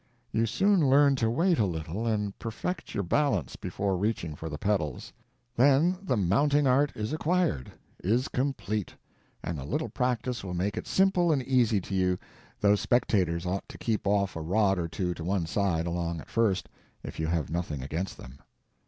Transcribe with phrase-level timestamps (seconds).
[0.31, 4.57] You soon learn to wait a little and perfect your balance before reaching for the
[4.57, 5.13] pedals;
[5.55, 7.71] then the mounting art is acquired,
[8.03, 8.95] is complete,
[9.43, 12.17] and a little practice will make it simple and easy to you,
[12.59, 16.29] though spectators ought to keep off a rod or two to one side, along at
[16.31, 16.67] first,
[17.03, 18.39] if you have nothing against them.